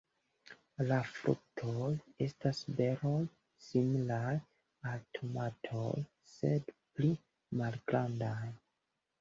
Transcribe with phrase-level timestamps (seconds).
[0.91, 1.89] La fruktoj
[2.27, 3.19] estas beroj
[3.67, 4.33] similaj
[4.93, 5.93] al tomatoj,
[6.33, 7.13] sed pli
[7.61, 8.53] malgrandaj.